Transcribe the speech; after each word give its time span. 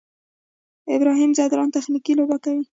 ابراهیم 0.95 1.31
ځدراڼ 1.37 1.67
تخنیکي 1.77 2.13
لوبه 2.17 2.37
کوي. 2.43 2.63